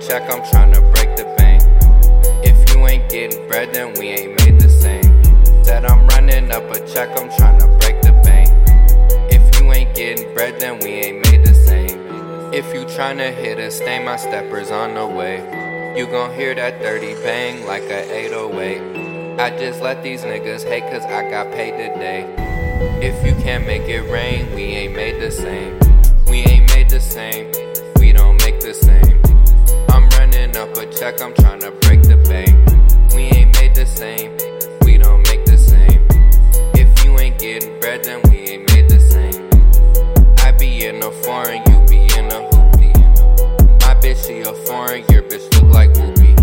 [0.00, 1.62] check, I'm tryna break the bank.
[2.44, 5.64] If you ain't getting bread, then we ain't made the same.
[5.64, 8.48] Said I'm running up a check, I'm tryna break the bank.
[9.32, 12.00] If you ain't getting bread, then we ain't made the same.
[12.52, 15.36] If you tryna hit a stain, my steppers on the way.
[15.96, 19.40] You gon' hear that 30 bang like a 808.
[19.40, 22.24] I just let these niggas hate cause I got paid today.
[23.00, 25.78] If you can't make it rain, we ain't made the same.
[26.26, 27.50] We ain't made the same.
[27.98, 29.25] We don't make the same.
[30.56, 32.48] Up a check, I'm tryna break the bank.
[33.14, 34.32] We ain't made the same.
[34.86, 36.00] We don't make the same.
[36.72, 39.50] If you ain't getting bread, then we ain't made the same.
[40.38, 42.88] I be in a foreign, you be in a hoopty.
[43.82, 46.34] My bitch, she a foreign, your bitch look like Whoopi.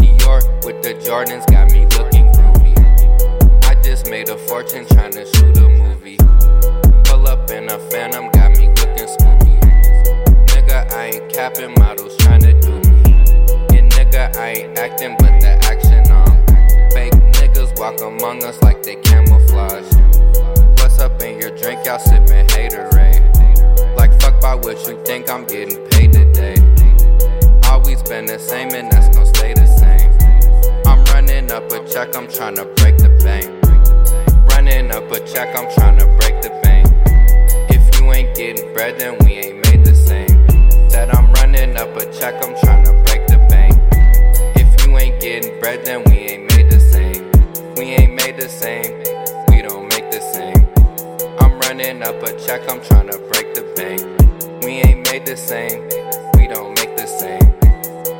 [0.00, 3.64] Dior with the Jordans got me looking groovy.
[3.66, 6.16] I just made a fortune tryna shoot a movie.
[7.04, 9.60] Pull up in a phantom, got me looking spooky.
[10.48, 12.11] Nigga, I ain't capping models
[24.42, 26.56] by what you think, I'm getting paid today.
[27.70, 30.10] Always been the same, and that's gon' stay the same.
[30.84, 33.46] I'm running up a check, I'm tryna break the bank.
[34.50, 36.88] Running up a check, I'm tryna break the bank.
[37.70, 40.90] If you ain't getting bread, then we ain't made the same.
[40.90, 43.78] Said I'm running up a check, I'm tryna break the bank.
[44.56, 47.30] If you ain't getting bread, then we ain't made the same.
[47.76, 49.02] We ain't made the same.
[51.82, 54.00] Running up a check, I'm tryna break the bank.
[54.62, 55.82] We ain't made the same.
[56.36, 57.42] We don't make the same.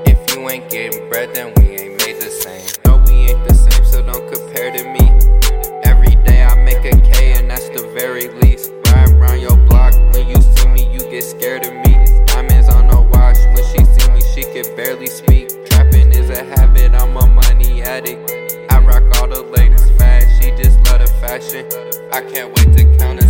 [0.04, 2.66] If you ain't getting bread, then we ain't made the same.
[2.84, 5.06] No, we ain't the same, so don't compare to me.
[5.84, 8.72] Every day I make a K, and that's the very least.
[8.86, 11.94] Ride around your block, when you see me, you get scared of me.
[12.26, 15.48] Diamonds on the watch, when she see me, she can barely speak.
[15.66, 18.28] Trapping is a habit, I'm a money addict.
[18.72, 21.64] I rock all the latest fads, she just love the fashion.
[22.12, 23.21] I can't wait to count that's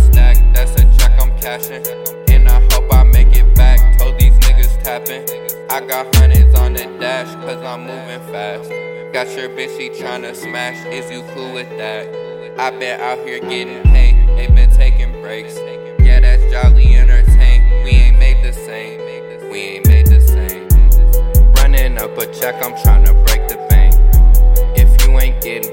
[1.45, 5.27] And I hope I make it back, told these niggas tapping.
[5.69, 8.69] I got hundreds on the dash, cause I'm moving fast.
[9.11, 12.07] Got your bitch, she tryna smash, is you cool with that?
[12.57, 15.57] I been out here getting paid, they been taking breaks.
[15.99, 19.01] Yeah, that's jolly entertain, we ain't made the same.
[19.51, 20.69] We ain't made the same.
[21.55, 23.93] Running up a check, I'm tryna break the bank.
[24.77, 25.72] If you ain't getting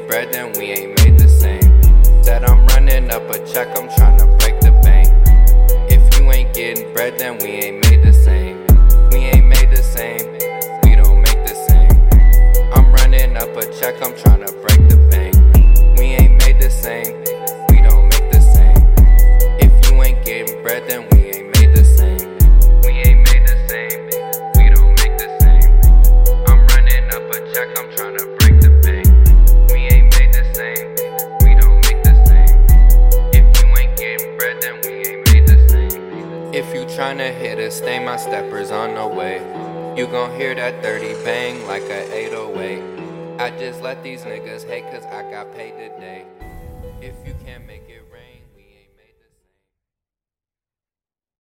[7.21, 7.60] then we
[37.11, 39.39] tryna hit a stay my steppers on the way.
[39.99, 43.41] You gon' hear that 30 bang like a 808.
[43.41, 46.25] I just let these niggas hate cause I got paid today.
[47.01, 48.05] If you can't make it